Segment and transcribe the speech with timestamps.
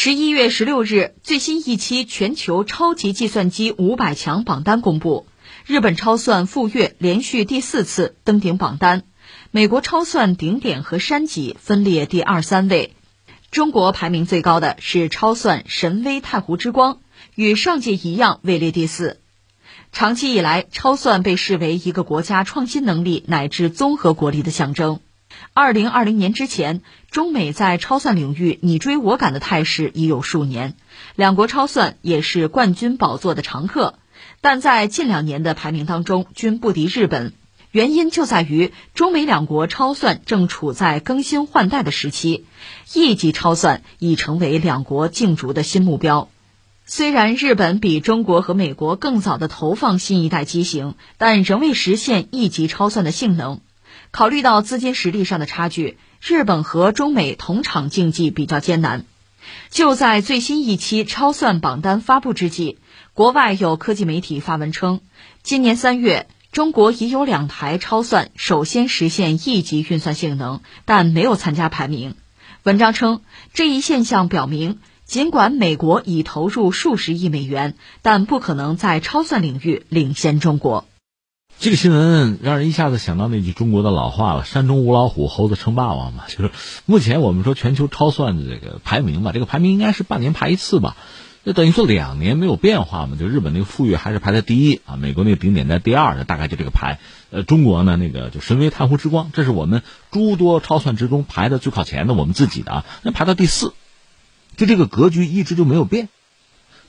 [0.00, 5.26] 十一月十六日，最新一期全球超级计算机五百强榜单公布，
[5.66, 9.02] 日本超算富岳连续第四次登顶榜单，
[9.50, 12.94] 美国超算顶点和山脊分列第二、三位，
[13.50, 17.00] 中国排名最高的是超算神威太湖之光，
[17.34, 19.18] 与上届一样位列第四。
[19.90, 25.00] 长期以来，超算被视为一个国家创新能力乃至综合国力的象征。
[25.52, 30.74] 二零二零年之前，中美在超算领域你追我赶的态势已有数年，
[31.16, 33.94] 两国超算也是冠军宝座的常客，
[34.40, 37.32] 但在近两年的排名当中均不敌日本。
[37.70, 42.46] 原因就在于中美两国超算正处在更新换代的时期，
[42.94, 46.30] 亿级超算已成为两国竞逐的新目标。
[46.86, 53.60] 虽然日本比中国和美国更早的投放新一代机型，但仍未实现亿级超算的性能。
[54.10, 59.04] 考虑到资金实力上的差距，日本和中美同场竞技比较艰难。
[59.70, 62.78] 就在最新一期超算榜单发布之际，
[63.14, 65.00] 国外有科技媒体发文称，
[65.42, 72.14] 今年三月，中国已有两台超算首先实现亿级运算性能，但没有参加排名。
[72.64, 73.22] 文章称，
[73.54, 80.86] 这一现象表明，尽管美国已投入数十亿美元，但不可能在超算领域领先中国。
[81.60, 86.22] 这个新闻让人一下子想到那句中国的老话了：“山中无老虎，猴子称霸王”嘛。
[86.30, 86.52] 就是
[86.86, 90.96] 目前我们说全球超算的这个排名吧，这个排名应该是半年排一次吧，
[91.42, 93.16] 那等于说两年没有变化嘛。
[93.18, 97.00] 就日本那个富岳还是排在第一啊，美国那个顶点在第二，大概就这个排。
[97.30, 99.82] 呃，中国呢那个就神威太湖之光，这是我们
[100.12, 103.74] 诸多超算之中排的最靠前的，我们自己的啊，那排到第四，
[104.56, 106.08] 就这个格局一直就没有变。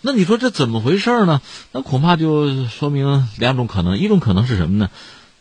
[0.02, 1.42] 那你说这怎么回事呢？
[1.74, 4.90] 那恐怕就说明两种可能，一种可能是什么呢？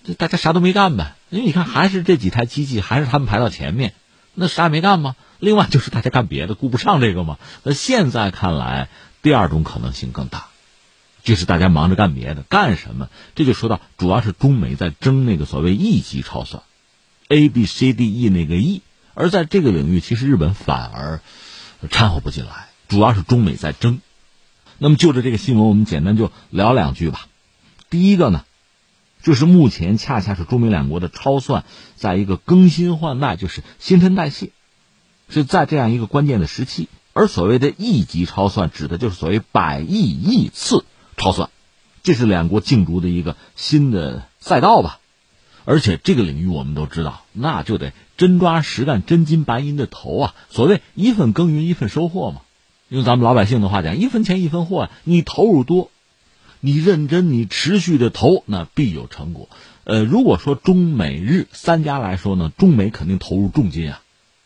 [0.05, 3.95] 这大家啥都没干呗，因为你看还是这几台机器，还是他们排到前面，
[4.35, 5.15] 那啥也没干吗？
[5.39, 7.39] 另外就是大家干别的，顾不上这个嘛。
[7.63, 8.89] 那现在看来，
[9.23, 10.47] 第二种可能性更大，
[11.23, 13.09] 就是大家忙着干别的，干什么？
[13.37, 16.65] 这就说到主要是中美在争那个所谓 E 级超算
[17.29, 18.83] ，A B C D E 那个 E，
[19.15, 21.21] 而在这个领域，其实日本反而
[21.91, 24.01] 掺和不进来，主要是中美在争。
[24.79, 27.27] 那么就着这个新闻，我们简单就聊两句吧。
[27.91, 28.45] 第一个呢，
[29.23, 31.65] 就是目前恰恰是中美两国的超算
[31.97, 34.51] 在一个更新换代，就是新陈代谢，
[35.29, 36.89] 是在这样一个关键的时期。
[37.13, 40.85] 而所谓的亿级超算，指的就是所谓百亿亿次
[41.17, 41.51] 超算，
[42.05, 45.01] 这是两国竞逐的一个新的赛道吧。
[45.65, 50.35] 而且这个领域我们都知道，那就得真抓实干、真金白银的投啊。
[50.49, 52.43] 所谓一份耕耘一份收获嘛。
[52.89, 55.91] 用咱们老百姓的话讲，一分钱一分货你投入多，
[56.61, 59.51] 你认真，你持续的投，那必有成果。
[59.85, 64.01] 呃，如果说中美日三家来说呢，中美肯定投入重金啊，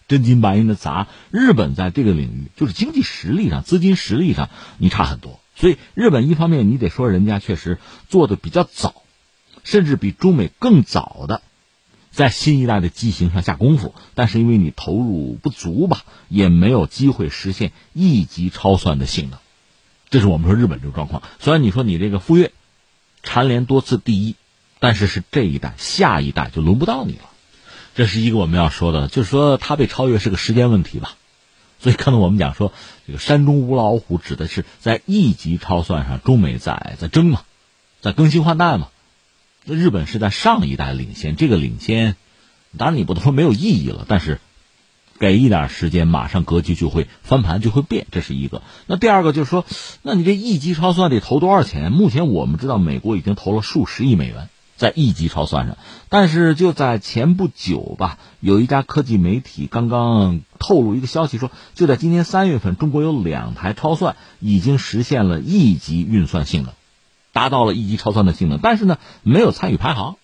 [0.09, 1.07] 真金白银的砸。
[1.31, 5.39] 日本在这个领域，就是经济实力上、资金实力上，你差很多。
[5.55, 9.03] 所以，日本一方面你得说人家确实做的比较早，
[9.63, 11.43] 甚至比中美更早的。
[12.13, 19.41] 在新一代的机型上下功夫，但是因为你投入不足吧，也没有机会实现一级超算的性能。
[20.11, 21.23] 这是我们说日本这个状况。
[21.41, 22.53] 虽然你说你这个富岳
[23.23, 24.37] 蝉联多次第一，
[24.79, 27.31] 但是是这一代，下一代就轮不到你了。
[27.95, 31.17] 这是一个我们要说的，就是说它被超越是个时间问题吧。
[31.81, 32.73] 所以可能我们讲说
[33.07, 37.43] 这个山中无老虎，指的是在一级超算上，中美在在争嘛，
[38.03, 38.89] 在更新换代嘛。
[39.65, 42.17] 日本是在上一代领先，这个领先，
[42.77, 44.41] 当然你不能说没有意义了，但是
[45.21, 48.63] 给一点时间，马上格局就会翻盘，就会变，这是一个。
[48.87, 49.65] 那第二个就是说，
[50.03, 51.93] 那你这一级超算得投多少钱？
[51.93, 55.77] 目前我们知道，美国已经投了数十亿美元在一级超算上，
[56.09, 66.73] 但是就在前不久吧，有一家科技媒体刚刚透露一个消息，说就在今年三月份，中国有两台超算已经实现了一级运算性能。
[67.33, 70.17] 达到了一级超算的性能，但是呢，没有参与排行，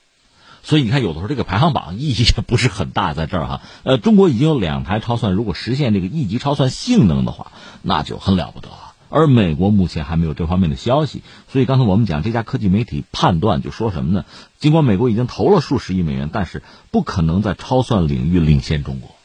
[0.62, 3.62] 所以你看，有的时候这个排行榜意义也不是很大，在这儿哈。
[3.84, 7.52] 呃，中国已经有两台超算，如果实现这个一级超算性能的话，
[7.82, 8.94] 那就很了不得了。
[9.10, 14.26] 而美国目前还没有这方面的消息，所以刚才我们讲这家科技媒体判断就说什么呢？
[14.58, 19.16] 尽管美国已经投了数十亿美元，但是不可能在超算领域领先中国，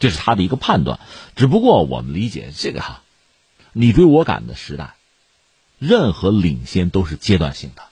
[0.00, 0.98] 这是他的一个判断。
[1.36, 3.02] 只不过我们理解这个哈，
[3.72, 4.94] 你追我赶的时代。
[5.78, 7.82] 任何领先都是阶段性的，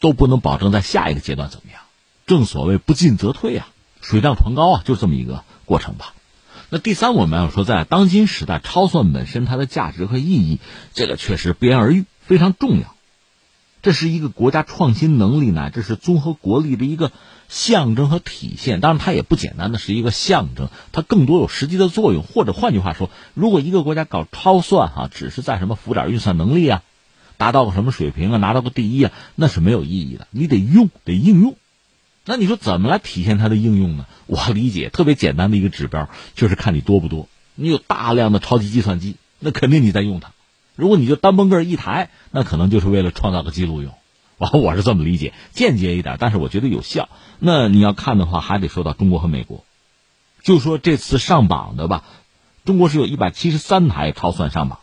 [0.00, 1.80] 都不能保证在下一个阶段怎么样。
[2.26, 3.68] 正所谓不进则退啊，
[4.00, 6.14] 水涨船高啊，就这么一个过程吧。
[6.68, 10.58] 那第三，我们要说，在当今时代，超算本身它的价值和意义，
[10.94, 12.94] 这个确实不言而喻，非常重要。
[13.82, 17.12] 这是一个国家创新能力呢，这是综合国力的一个
[17.48, 18.80] 象征和体现。
[18.80, 22.24] 当然，它也不简单的是一个象征，它更多有实际的作用。
[22.24, 26.82] 或者换句话说，如果一个国家搞超算哈，只是在什么浮点运算能力啊，
[27.36, 30.26] 达到个什么水平啊，拿到个第一啊，那是没有意义的。
[30.30, 31.56] 你得用，得应用。
[32.24, 34.06] 那你说怎么来体现它的应用呢？
[34.26, 37.28] 我理解特别简单的一个指标就是看你多不多。
[37.54, 40.32] 你有大量的超级计算机，那肯定你在用它。
[40.74, 43.94] 如果你就单蹦个一台，那可能就是为了创造个记录用，
[44.38, 47.08] 我我是这么理解，间接一点，但是我觉得有效。
[47.38, 49.64] 那你要看的话，还得说到中国和美国。
[50.42, 52.04] 就说这次上榜的吧，
[52.64, 54.80] 中国是有一百七十三台超算上榜，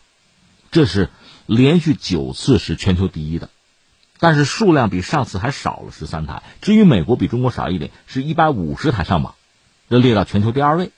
[0.72, 1.10] 这是
[1.46, 3.50] 连续九次是全球第一的，
[4.20, 6.44] 但是数量比上次还少了十三台。
[6.62, 9.36] 至于美国比中国少一点，是一百五十台上榜，
[9.90, 10.92] 这列到全球第二位。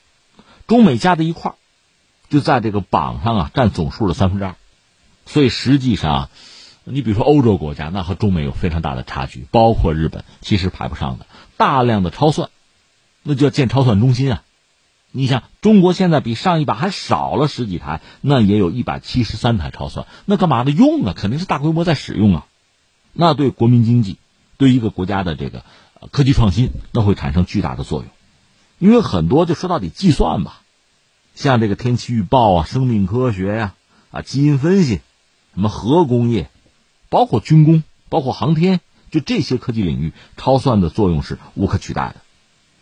[0.68, 1.56] 中美加在一块儿，
[2.30, 4.56] 就在这个榜上啊，占总数的三分之二。
[5.26, 6.30] 所以实际上，
[6.84, 11.26] 你比如说欧洲国家，那和中美有非常大的差距，包括日本，其实排不上的。
[11.58, 12.50] 大量的超算，
[13.24, 14.44] 那就要建超算中心啊。
[15.18, 21.14] 你想中国现在比上一把还少了十几台，那也有一百七十三台超算，那干嘛的用啊？
[21.16, 22.46] 肯定是大规模在使用啊。
[23.14, 24.18] 那对国民经济，
[24.58, 25.64] 对一个国家的这个
[26.12, 28.10] 科技创新，那会产生巨大的作用。
[28.78, 30.62] 因为很多就说到底计算吧，
[31.34, 33.74] 像这个天气预报啊、生命科学呀、
[34.12, 35.00] 啊基因分析。
[35.54, 36.50] 什么核工业，
[37.08, 38.82] 包括军工，包括航天，
[39.12, 42.16] 就这些科技领域，超算的作用是无可取代的。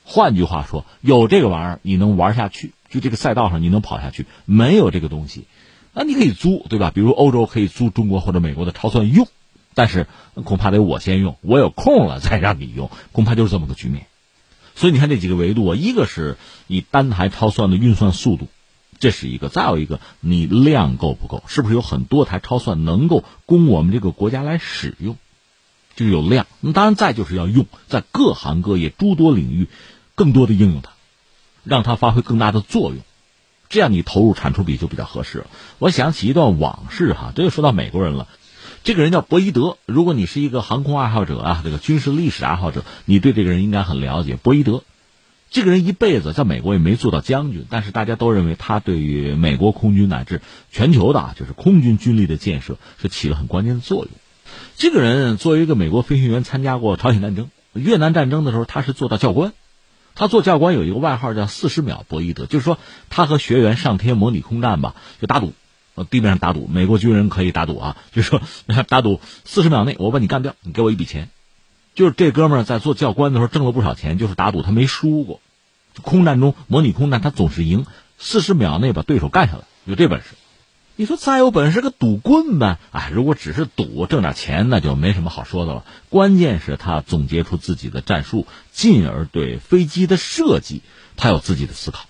[0.04, 5.46] 换句话说，有这个玩意儿，你能玩下去，就这个赛道上你能跑下去；没有这个东西，
[5.94, 6.92] 那你可以租，对吧？
[6.94, 9.28] 比如欧洲可以租中国或者美国的超算用，
[9.74, 10.08] 但是
[10.44, 14.08] 恐怕得我先用，我有空了再让你用，恐怕就是这么个局面。
[14.76, 18.48] 所以你看这几个维度啊，一个是你单台超算的运算速度。
[19.00, 21.44] 这是一个，再有一个，你量够不够？
[21.46, 25.18] 是不是有很多台超算能够供我们这个国家来使用？
[25.96, 26.48] 就有量。
[26.60, 29.68] 那当然，再就是要用在各行各业诸多领域，
[30.16, 30.92] 更多的应用它，
[31.64, 33.00] 让它发挥更大的作用。
[33.70, 35.48] 这样你投入产出比就比较合适了。
[35.80, 38.28] 我想起一段往事哈，这就说到美国人了。
[38.84, 39.78] 这个人叫博伊德。
[39.86, 44.36] 如果你是一个航空爱好者啊，这个军事历史爱好者，你对这个人应该很了解。
[44.36, 44.84] 博伊德。
[45.50, 50.42] 这个人一辈子在美国也没做到将军，但是大家都认为他对于美国空军乃至
[50.72, 54.10] 全球的，就是空军军力的建设是起了很关键的作用。
[54.78, 59.54] 这个人作为一个美国飞行员，参加过朝鲜战争、越南战争的时候，他是做到教官。
[60.16, 62.78] 他做教官有一个外号叫“四十秒博伊德”，就是说
[63.10, 65.54] 他和学员上天模拟空战吧，就打赌，
[66.10, 68.40] 地面上打赌，美国军人可以打赌啊，就说
[68.88, 71.30] 打赌四十秒内我把你干掉，你给我一笔钱。
[71.96, 75.40] 就是这哥们在做教官的时候挣了不少钱，就是打赌他没输过。
[76.02, 77.86] 空战中模拟空战，他总是赢，
[78.20, 80.36] 四十秒内把对手干下来，有这本事。
[80.96, 82.78] 你说再有本事个赌棍呗？
[82.92, 85.86] 哎，如果只是赌挣点钱，那就没什么好说的了。
[86.10, 90.84] 关键是他总结出自己的战术，进而对飞机的设计，
[91.18, 92.06] 他有自己的思考。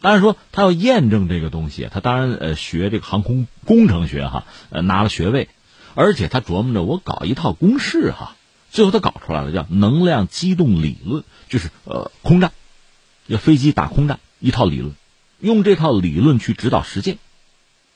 [0.00, 5.48] 当然说他要验证这个东西，他当然呃学这个航空工程学哈，呃拿了学位，
[5.94, 8.36] 而且他琢磨着我搞一套公式哈。
[8.70, 12.52] 最后他搞出来了，叫能量机动理论，就是呃空战，
[13.26, 14.94] 要飞机打空战一套理论，
[15.40, 17.18] 用这套理论去指导实践，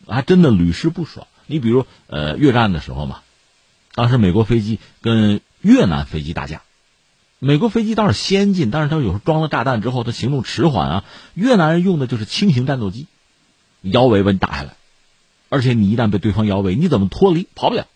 [0.06, 1.26] 还真的屡试不爽。
[1.47, 3.20] 你比如呃越战的时候嘛，
[3.94, 6.62] 当时美国飞机跟越南飞机打架，
[7.38, 11.05] 美国飞机倒是先进，但是他有时候装了炸弹之后，他行动迟缓啊。
[11.35, 13.06] 越南人用的就是轻型战斗机，
[13.82, 14.76] 摇尾把你打下来，
[15.49, 17.49] 而且你一旦被对方摇尾，你怎么脱离？
[17.54, 17.87] 跑不了。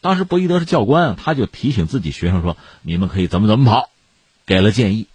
[0.00, 3.90] 当时博伊德是教官，他就提醒自己学生说：“你们可以怎么怎么跑，
[4.46, 5.06] 给了建议。”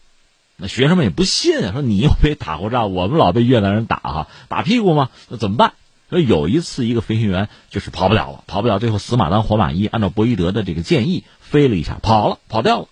[0.55, 5.09] 那学生们也不信啊，说你又没打过仗，我们老被越南人打哈，打屁股吗？
[5.29, 5.73] 那怎么办？
[6.09, 12.87] 所以有一次一个飞行员就是跑不了了，跑不了，最后死马当活马医，按照博伊德的这个建议飞了一下，跑了，跑掉了，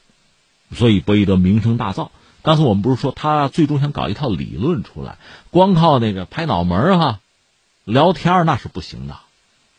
[0.73, 2.09] 所以博伊德名声大噪。
[2.41, 5.17] 刚才我们不是说他最终想搞一套理论出来，
[5.49, 7.19] 光靠那个拍脑门哈，
[7.85, 9.17] 聊天那是不行的。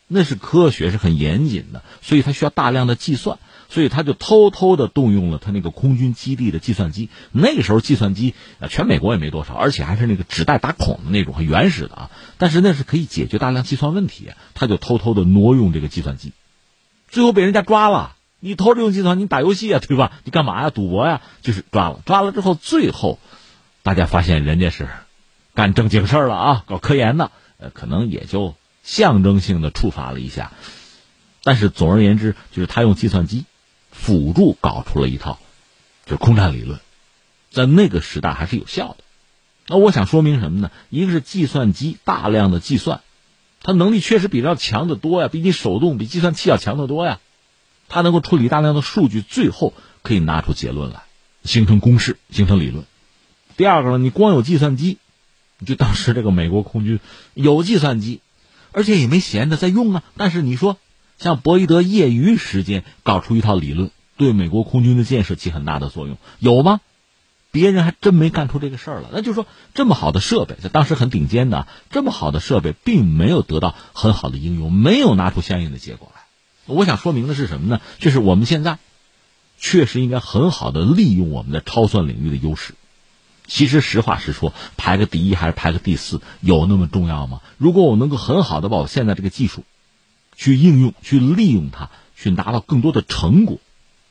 [0.07, 7.09] 那是科学，是很严谨的，所以他需要大量的计算，所以他就偷偷的动用了他那个空军基地的计算机。
[7.33, 12.11] 那个时候计算机啊，全美国也没多少，而且还是那个纸带打孔的那种，很原始的啊。
[12.37, 16.31] 但是那是可以解决大量计算问题，他就偷偷的挪用这个计算机，
[17.09, 18.15] 最后被人家抓了。
[18.39, 20.13] 你偷着用计算，你打游戏啊，对吧？
[20.23, 20.69] 你干嘛呀？
[20.69, 21.21] 赌博呀？
[21.41, 23.19] 就是抓了，抓了之后，最后
[23.83, 24.87] 大家发现人家是
[25.53, 28.55] 干正经事儿了啊，搞科研的，呃，可能也就。
[28.87, 30.53] 象征性的处罚了一下，
[31.43, 33.43] 但是总而言之，就是他用计算机
[33.91, 35.39] 辅助搞出了一套，
[36.05, 36.79] 就是空战理论，
[37.51, 39.03] 在那个时代还是有效的。
[39.67, 40.71] 那我想说明什么呢？
[40.89, 43.01] 一个是计算机大量的计算，
[43.61, 47.19] 它能力确实比较强得多呀，比你手动、比计算器要强得多呀。
[47.89, 51.03] 它能够处理大量的数据，最后可以拿出结论来，
[51.43, 52.85] 形成公式，形成理论。
[53.57, 54.97] 第二个呢，你光有计算机，
[55.65, 56.99] 就当时这个美国空军
[57.33, 58.21] 有计算机，
[58.77, 60.03] 而且也没闲着在用啊。
[60.17, 60.77] 但是你说，
[61.17, 66.79] 像博伊德业余时间搞出一套理论，对美国空军的建设起很大的作用，有吗？
[67.49, 69.09] 别人还真没干出这个事儿了。
[69.11, 76.21] 那就说，这么好的设备，在当时很顶尖的，这么好的设备，并没有得到很好的应用，没有拿出相应的结果来。
[76.67, 77.81] 我想说明的是什么呢？
[77.97, 78.77] 就是我们现在
[79.57, 82.75] 确实应该很好的利用我们的超算领域的优势。
[83.47, 87.41] 其实实话实说，排个第一还是排个第四，有那么重要吗？
[87.57, 89.63] 如果我能够很好的把我现在这个技术
[90.35, 93.59] 去应用、去利用它，去拿到更多的成果，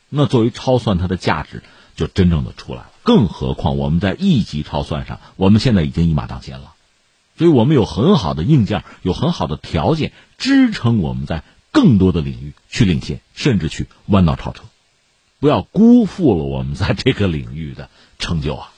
[0.09, 1.61] 那作为超算它的价值
[1.95, 2.91] 就真正的出来了。
[3.03, 6.73] 更何况我们在一级超算上，我们现在已经一马当先了，
[7.37, 14.63] 所以我们有很好的硬件，有很好的条件支撑我们在更多的领域去领先，甚至去弯道超车。
[15.39, 18.73] 不要辜负了我们在这个领域的成就啊！